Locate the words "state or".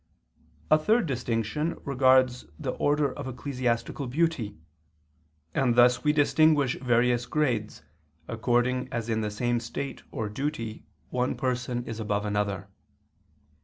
9.59-10.27